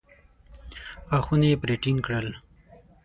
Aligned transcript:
غاښونه 1.09 1.45
يې 1.51 1.55
پرې 1.61 1.75
ټينګ 1.83 1.99
کړل. 2.05 2.27